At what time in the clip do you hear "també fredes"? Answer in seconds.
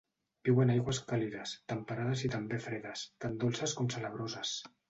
2.37-3.07